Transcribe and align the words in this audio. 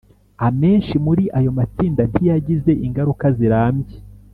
amenshi 0.47 0.93
muri 1.05 1.23
ayo 1.37 1.51
matsinda 1.57 2.01
ntiyagize 2.09 2.71
ingaruka 2.85 3.25
zirambye. 3.37 3.95